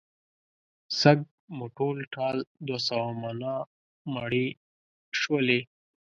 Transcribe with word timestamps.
سږ 0.99 1.17
مو 1.55 1.65
ټول 1.77 1.97
ټال 2.13 2.37
دوه 2.67 2.79
سوه 2.87 3.09
منه 3.21 3.53
مڼې 4.13 4.45
شولې. 5.19 5.59